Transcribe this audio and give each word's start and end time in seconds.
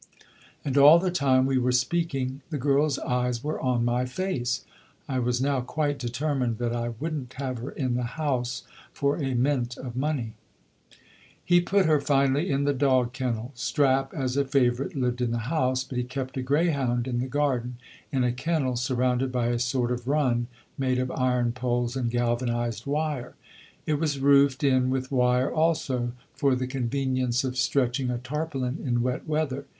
And 0.65 0.79
all 0.79 0.97
the 0.97 1.11
time 1.11 1.45
we 1.45 1.59
were 1.59 1.71
speaking 1.71 2.41
the 2.49 2.57
girl's 2.57 2.97
eyes 2.97 3.43
were 3.43 3.61
on 3.61 3.85
my 3.85 4.03
face. 4.05 4.65
I 5.07 5.19
was 5.19 5.39
now 5.39 5.61
quite 5.61 5.99
determined 5.99 6.57
that 6.57 6.75
I 6.75 6.95
wouldn't 6.99 7.33
have 7.35 7.59
her 7.59 7.69
in 7.69 7.93
the 7.93 8.01
house 8.17 8.63
for 8.91 9.17
a 9.17 9.35
mint 9.35 9.77
of 9.77 9.95
money." 9.95 10.33
He 11.45 11.61
put 11.61 11.85
her, 11.85 12.01
finally, 12.01 12.49
in 12.49 12.63
the 12.63 12.73
dog 12.73 13.13
kennel. 13.13 13.51
Strap, 13.53 14.11
as 14.15 14.35
a 14.35 14.43
favourite, 14.43 14.95
lived 14.95 15.21
in 15.21 15.29
the 15.29 15.51
house; 15.53 15.83
but 15.83 15.99
he 15.99 16.03
kept 16.03 16.35
a 16.35 16.41
greyhound 16.41 17.07
in 17.07 17.19
the 17.19 17.27
garden, 17.27 17.77
in 18.11 18.23
a 18.23 18.31
kennel 18.31 18.77
surrounded 18.77 19.31
by 19.31 19.49
a 19.49 19.59
sort 19.59 19.91
of 19.91 20.07
run 20.07 20.47
made 20.79 20.97
of 20.97 21.11
iron 21.11 21.51
poles 21.51 21.95
and 21.95 22.09
galvanised 22.09 22.87
wire. 22.87 23.35
It 23.85 23.99
was 23.99 24.17
roofed 24.17 24.63
in 24.63 24.89
with 24.89 25.11
wire 25.11 25.53
also, 25.53 26.13
for 26.33 26.55
the 26.55 26.65
convenience 26.65 27.43
of 27.43 27.55
stretching 27.55 28.09
a 28.09 28.17
tarpaulin 28.17 28.79
in 28.83 29.03
wet 29.03 29.27
weather. 29.27 29.67